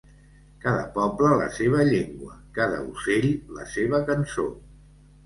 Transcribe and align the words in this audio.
Cada 0.61 0.85
poble 0.93 1.27
la 1.41 1.49
seva 1.57 1.83
llengua, 1.89 2.37
cada 2.55 2.79
ocell 2.95 3.29
la 3.59 3.67
seva 3.75 4.01
cançó. 4.09 4.49